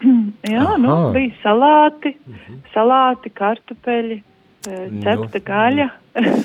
[0.50, 0.78] Jā, Aha.
[0.80, 2.58] nu, bija salāti, mhm.
[2.74, 4.18] salāti, kartupeļi,
[4.64, 5.92] cepta nu, gaļa.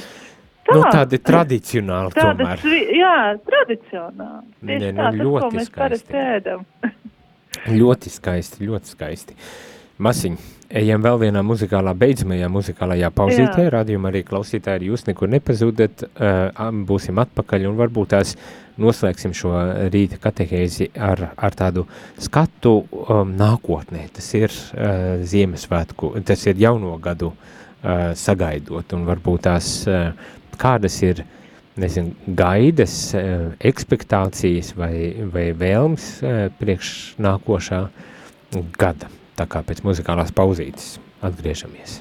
[0.66, 2.88] Tā, nu, tādi tradicionāli tādas, tomēr.
[2.98, 4.48] Jā, tradicionāli.
[4.66, 6.64] Tieši ne, nu, tā, tas, ko mēs parasti ēdam.
[7.80, 9.38] ļoti skaisti, ļoti skaisti.
[10.06, 10.36] Masiņ,
[10.82, 17.22] ejam vēl vienā muzikālā, beidzamajā muzikālajā pauzītē, rādījumā arī klausītāji, jūs nekur nepazūdat, uh, būsim
[17.24, 18.36] atpakaļ un varbūt tās
[18.82, 19.54] noslēgsim šo
[19.94, 21.86] rīta katehēzi ar, ar tādu
[22.20, 24.10] skatu um, nākotnē.
[24.18, 27.54] Tas ir uh, Ziemassvētku, tas ir jauno gadu uh,
[28.18, 29.70] sagaidot un varbūt tās
[30.62, 31.22] kādas ir
[31.80, 32.96] nezinu, gaidas,
[33.60, 34.96] ekspektācijas vai,
[35.32, 36.10] vai vēlmes
[36.60, 37.82] priekš nākošā
[38.80, 39.12] gada.
[39.36, 40.96] Tā kā pēc muzikālās pauzītes
[41.26, 42.00] atgriežamies.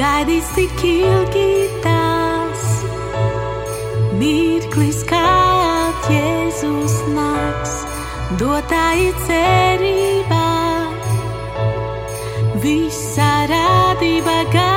[0.00, 2.62] Tik ilgi tās,
[4.16, 5.26] mirklis kā
[6.08, 7.76] Jēzus nāks,
[8.40, 10.48] dotāji cerībā,
[12.64, 14.69] visa radība gavilē.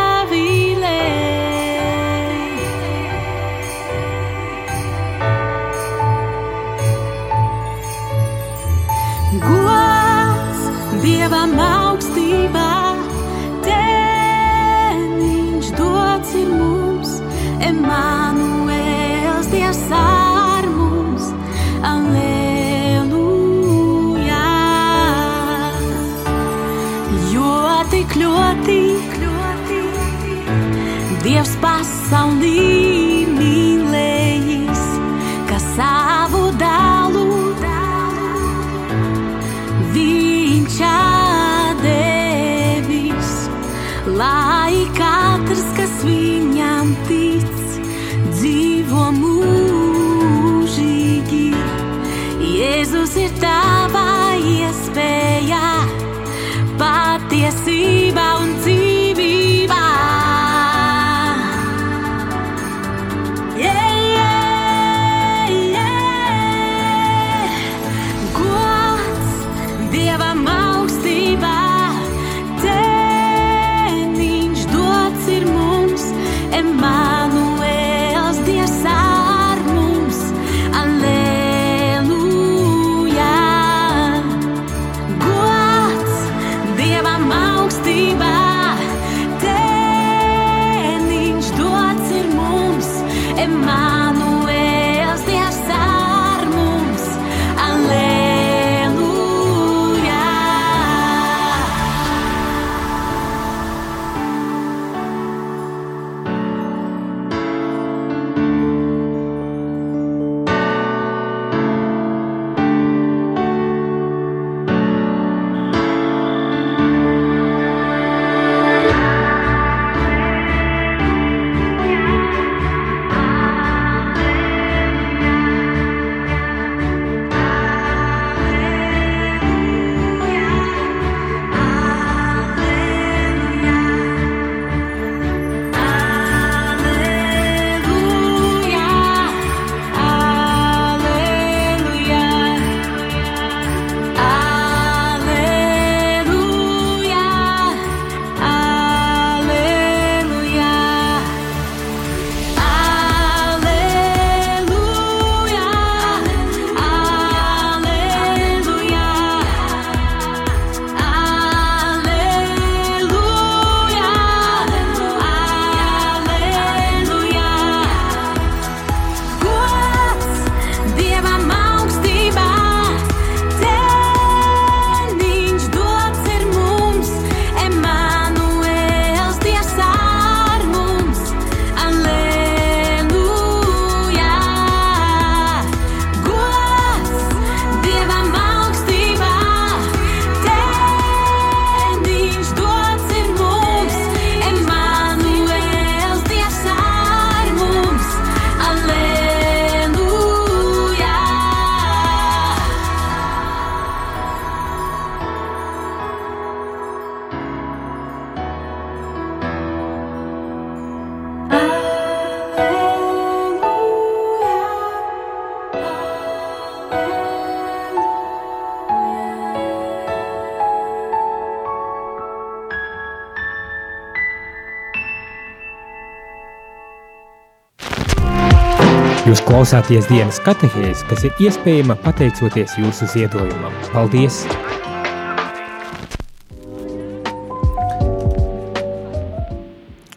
[229.34, 233.74] Jūs klausāties dienas katehēs, kas ir iespējama pateicoties jūsu ziedojumam.
[233.90, 234.44] Paldies!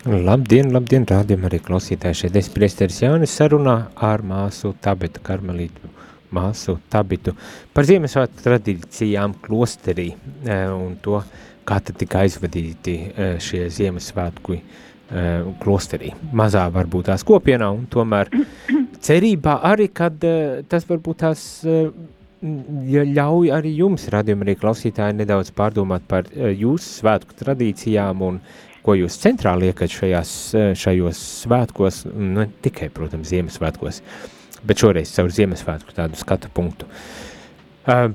[0.05, 5.89] Labdien, labdien, rādījum arī klausītāji šeit es priesteris Jānis sarunā ar māsu Tabetu Karmelītu,
[6.37, 7.33] māsu Tabitu
[7.73, 11.23] par Ziemassvētku tradīcijām klosterī eh, un to,
[11.64, 14.61] kā tad tika aizvadīti eh, šie Ziemassvētku
[15.62, 16.09] klosterī.
[16.35, 18.27] Mazā varbūt tās kopienā un tomēr
[19.07, 21.42] cerībā arī, kad uh, tas varbūt tās
[22.86, 28.40] ja ļauj arī jums, radījumi arī klausītāji, nedaudz pārdomāt par uh, jūsu svētku tradīcijām un
[28.86, 30.32] ko jūs centrā liekat šajās,
[30.78, 33.98] šajos svētkos, ne tikai, protams, Ziemassvētkos,
[34.62, 36.86] bet šoreiz caur Ziemassvētku tādu skatu punktu.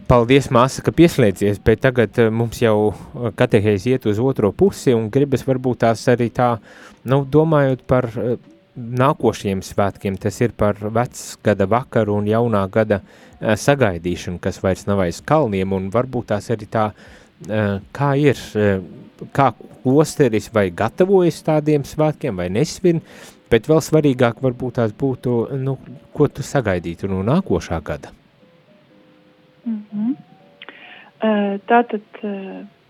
[0.07, 2.93] Paldies, māsa, ka pieslēdzies, bet tagad mums jau
[3.39, 6.53] katehēs iet uz otro pusi un gribas varbūt tās arī tā,
[7.07, 8.09] nu, domājot par
[8.75, 15.03] nākošajiem svētkiem, tas ir par vecgada vakaru un jaunā gada uh, sagaidīšanu, kas vairs nav
[15.03, 18.79] aiz kalniem, un varbūt tās arī tā, uh, kā ir, uh,
[19.35, 19.51] kā
[19.83, 23.01] klosteris vai gatavojas tādiem svētkiem vai nesvin,
[23.51, 25.75] bet vēl svarīgāk varbūt tās būtu, nu,
[26.15, 28.13] ko tu sagaidītu no nākošā gada.
[29.65, 30.15] Mm -hmm.
[31.69, 32.01] tātad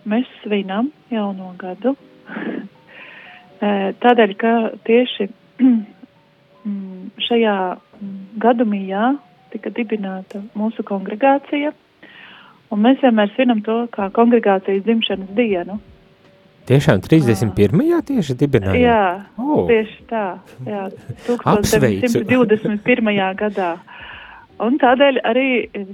[0.05, 1.95] mēs svinam jauno gadu,
[4.03, 4.51] tādēļ, ka
[4.87, 5.27] tieši
[7.27, 9.13] šajā mm, gadumijā
[9.51, 11.71] tika dibināta mūsu kongregācija,
[12.71, 15.79] un mēs vienmēr svinam to kā kongregācijas dzimšanas dienu.
[16.69, 17.81] Tiešām 31.
[17.89, 17.99] Jā.
[18.05, 18.79] tieši dibināja?
[18.79, 19.05] Jā,
[19.41, 19.65] oh.
[19.67, 20.25] tieši tā,
[20.67, 20.83] jā,
[21.25, 23.11] 1921.
[23.39, 23.71] gadā.
[24.61, 25.47] Un tādēļ arī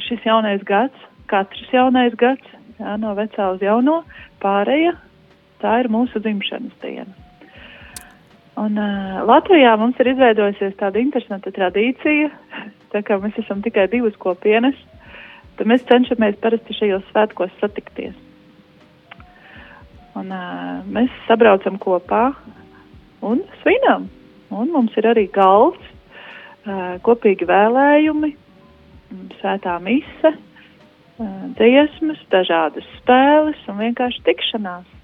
[0.04, 2.44] šis jaunais gads, katrs jaunais gads,
[2.82, 4.02] jā, no vecā uz jauno,
[4.44, 4.98] pārēja,
[5.64, 7.27] tā ir mūsu dzimšanas diena.
[8.58, 12.32] Un, uh, Latvijā mums ir izveidojusies tāda interesanta tradīcija,
[12.94, 14.78] tā kā mēs esam tikai divas kopienas,
[15.60, 18.18] tad mēs cenšamies parasti šajos svētkos satikties.
[20.18, 22.32] Un, uh, mēs sabraucam kopā
[23.22, 24.10] un svinam.
[24.50, 25.94] Un mums ir arī galds,
[26.66, 28.34] uh, kopīgi vēlējumi,
[29.38, 34.97] svētā mise, uh, dziesmas, dažādas spēles un vienkārši tikšanās.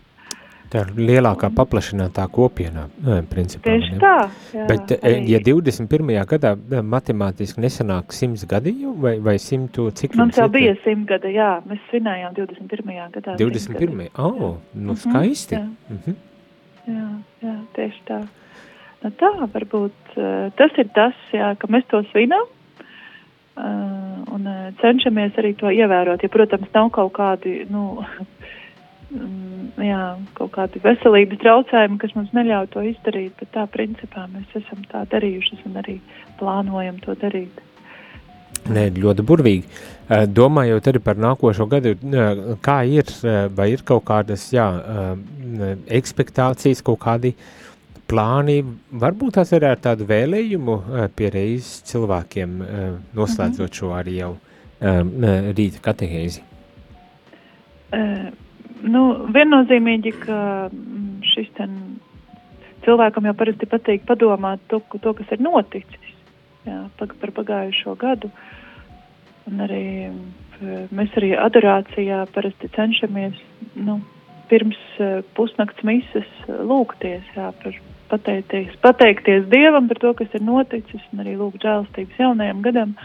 [0.73, 2.87] Tā ir lielākā paplašinātā kopienā,
[3.29, 3.67] principā.
[3.67, 4.13] Tieši tā.
[4.55, 5.19] Jā, Bet, arī.
[5.29, 6.07] ja 21.
[6.31, 10.17] gadā matemātiski nesanāk 100 gadi vai, vai 100 cik?
[10.17, 12.89] Mums jau bija 100 gada, jā, mēs svinējām 21.
[13.13, 13.35] gadā.
[13.37, 14.09] 21.
[14.17, 15.59] Oh, nu mhm, skaisti.
[15.59, 15.67] Jā.
[15.67, 16.17] Mm -hmm.
[16.95, 17.07] jā,
[17.45, 18.19] jā, tieši tā.
[19.03, 20.17] Nu tā, varbūt
[20.57, 22.49] tas ir tas, jā, ka mēs to svinām.
[23.53, 24.47] Uh, un
[24.81, 26.23] cenšamies arī to ievērot.
[26.23, 28.01] Ja, protams, nav kaut kādi, nu,
[29.83, 30.03] jā,
[30.37, 35.05] kaut kādi veselības traucējumi, kas mums neļauj to izdarīt, bet tā principā mēs esam tā
[35.11, 35.99] darījuši un arī
[36.39, 37.61] plānojam to darīt.
[38.63, 39.65] Nē, ļoti burvīgi.
[40.07, 44.67] Eh, domājot arī par nākošo gadu, eh, kā ir, eh, vai ir kaut kādas, jā,
[45.87, 47.33] ekspektācijas, kaut kādi
[48.07, 52.49] plāni, varbūt tās arī ar tādu vēlējumu pie reizes cilvēkiem
[53.15, 53.79] noslēdzot mm -hmm.
[53.79, 54.37] šo arī jau
[55.53, 56.41] rīta katehēzi?
[57.93, 58.31] Uh,
[58.83, 61.75] Nu, viennozīmīgi, ka mm, šis ten
[62.83, 66.09] cilvēkam jau parasti patīk padomāt to, to kas ir noticis
[66.67, 68.31] jā, par pagājušo gadu.
[69.47, 69.85] Un arī
[70.95, 73.39] mēs arī adorācijā parasti cenšamies
[73.87, 73.99] nu,
[74.51, 74.79] pirms
[75.37, 77.79] pusnakts mises lūgties, jā, par
[78.11, 82.95] pateikties, pateikties Dievam par to, kas ir noticis, un arī lūgt žēlstības jaunajam gadam.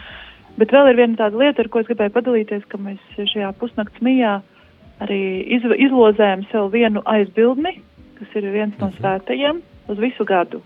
[0.59, 4.03] Bet vēl ir viena tāda lieta, ar ko es gribēju padalīties, ka mēs šajā pusnakts
[4.03, 4.58] mijā uh,
[5.03, 5.21] arī
[5.57, 7.77] iz, izlozējam sev vienu aizbildni,
[8.19, 8.97] kas ir viens no mhm.
[8.99, 10.61] svētajiem, uz visu gadu.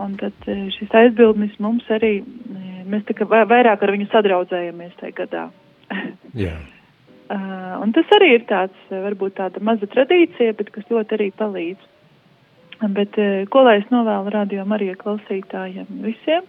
[0.00, 4.94] Un tad e, šis aizbildnis mums arī, e, mēs tā kā vairāk ar viņu sadraudzējamies
[5.00, 5.46] tajā gadā.
[6.38, 6.54] Jā.
[7.34, 11.88] uh, un tas arī ir tāds, varbūt tāda maza tradīcija, bet kas ļoti arī palīdz.
[12.96, 16.48] Bet uh, ko lai es novēlu rādījumam arī klausītājiem visiem,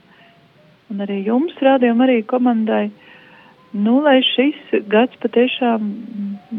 [0.93, 2.85] un arī jums rādījumam arī komandai,
[3.74, 5.88] nu, lai šis gads patiešām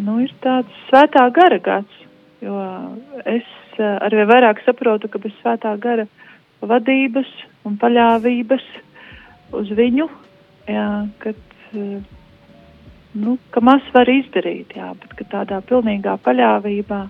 [0.04, 2.00] nu, ir tāds svētā gara gads,
[2.40, 2.56] jo
[3.28, 3.48] es
[3.78, 6.06] eh, arvien vairāk saprotu, ka bez svētā gara
[6.62, 7.28] vadības
[7.68, 8.64] un paļāvības
[9.58, 10.08] uz viņu,
[10.70, 10.88] jā,
[11.22, 11.40] kad,
[11.76, 12.00] eh,
[13.14, 17.02] nu, ka maz var izdarīt, jā, bet ka tādā pilnīgā paļāvībā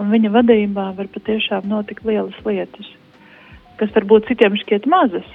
[0.00, 2.88] un viņa vadībā var patiešām notikt lielas lietas,
[3.76, 5.28] kas varbūt citiem šķiet mazas,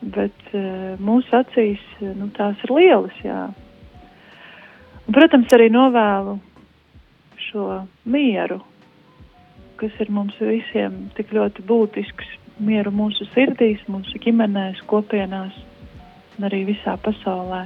[0.00, 3.16] bet uh, mūsu acīs eh, nu, tās ir lielas.
[3.24, 3.48] Jā.
[5.04, 6.38] Un, protams, arī novēlu
[7.50, 7.66] šo
[8.08, 8.60] mieru,
[9.80, 15.56] kas ir mums visiem tik ļoti būtisks, mieru mūsu sirdīs, mūsu ģimenēs, kopienās
[16.38, 17.64] un arī visā pasaulē.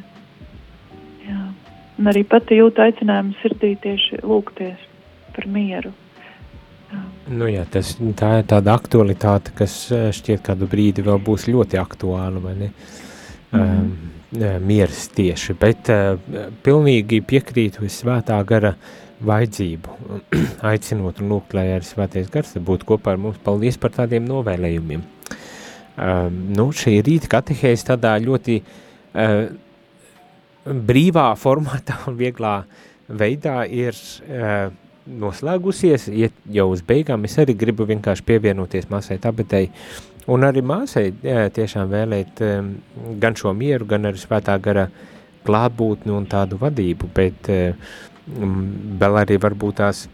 [1.27, 1.43] Jā.
[1.95, 4.89] Un arī pati jūtu aicinājumu sirdī tieši lūgties
[5.35, 5.95] par mieru.
[7.25, 11.81] Nu jā, tas, tā ir tāda aktualitāte, kas eh, šķiet kādu brīdi vēl būs ļoti
[11.81, 12.69] aktuāla, vai ne?
[13.55, 13.63] Mm.
[13.63, 13.95] Um,
[14.67, 16.19] mieras tieši, bet uh,
[16.67, 18.75] pilnīgi piekrītu svētā gara
[19.25, 19.97] vajadzību,
[20.73, 23.39] aicinot un lūgt, lai arī svētais gars būtu kopā ar mums.
[23.47, 25.05] Paldies par tādiem novēlējumiem.
[25.95, 29.37] Um, nu, šī rīta katehēs tādā ļoti uh,
[30.65, 32.57] brīvā formātā un vieglā
[33.07, 34.73] veidā ir uh,
[35.07, 37.25] noslēgusies, iet jau uz beigām.
[37.29, 39.71] Es arī gribu vienkārši pievienoties māsai Tabetei
[40.31, 42.71] un arī māsai jā, tiešām vēlēt um,
[43.21, 44.89] gan šo mieru, gan arī svētā gara
[45.45, 48.61] klātbūtni un tādu vadību, bet um,
[49.01, 50.05] vēl arī varbūt tās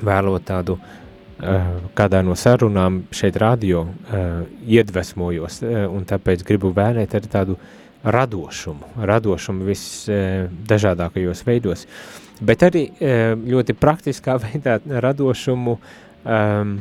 [0.00, 7.18] vēlot tādu uh, kādā no sarunām šeit radio uh, iedvesmojos, uh, un tāpēc gribu vēlēt
[7.18, 7.58] arī tādu
[8.06, 11.84] radošumu, radošumu visdažādākajos veidos.
[11.84, 15.76] Uh, bet arī e, ļoti praktiskā veidā radošumu,
[16.24, 16.76] um,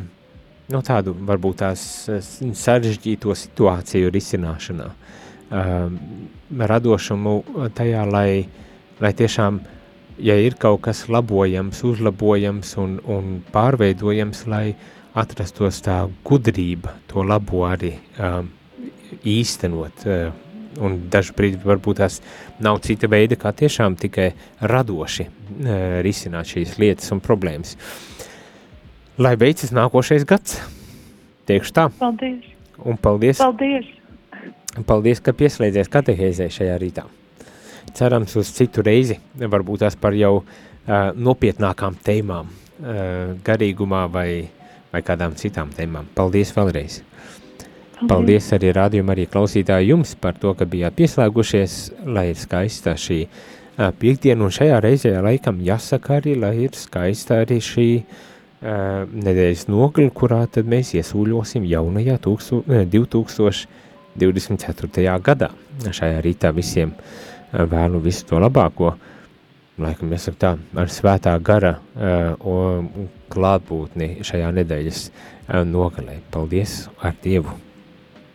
[0.71, 4.89] no tādu varbūt tās e, sarežģīto situāciju risināšanā,
[5.51, 5.99] um,
[6.73, 7.37] radošumu
[7.77, 8.29] tajā, lai,
[9.01, 9.61] lai tiešām,
[10.25, 14.67] ja ir kaut kas labojams, uzlabojams un, un pārveidojams, lai
[15.15, 18.49] atrastos tā gudrība to labo arī um,
[19.23, 20.44] īstenot, uh,
[20.81, 22.19] un brīdi varbūt tās
[22.63, 27.75] nav cita veida, kā tiešām tikai radoši e, risināt šīs lietas un problēmas.
[29.17, 30.59] Lai beidzas nākošais gads,
[31.47, 31.87] teikšu tā.
[31.99, 32.51] Paldies.
[32.83, 33.39] Un paldies.
[33.39, 33.87] Paldies.
[34.83, 37.05] Paldies, ka pieslēdzies katehēzē šajā rītā.
[37.95, 40.47] Cerams uz citu reizi, varbūt tās par jau uh,
[41.15, 44.29] nopietnākām tēmām, uh, garīgumā vai,
[44.91, 46.09] vai kādām citām tēmām.
[46.17, 46.99] Paldies vēlreiz.
[48.05, 48.45] Paldies.
[48.45, 51.71] Paldies arī rādījuma arī klausītāji jums par to, ka bijāt pieslēgušies,
[52.05, 53.31] lai ir skaista šī uh,
[53.99, 58.05] piekdiena, un šajā reizē laikam jāsaka arī, lai ir skaista arī šī uh,
[59.09, 62.55] nedēļas nogla, kurā tad mēs iesūļosim jaunajā tūkstu,
[62.93, 65.19] 2024.
[65.25, 65.49] gadā.
[65.89, 66.89] Šajā rītā visiem
[67.51, 68.87] vēlu visu to labāko,
[69.81, 70.51] laikam jāsaka tā,
[70.81, 71.83] ar svētā gara uh,
[73.33, 74.99] klātbūtni šajā nedēļas
[75.69, 76.15] nogalē.
[76.33, 77.64] Paldies ar Dievu!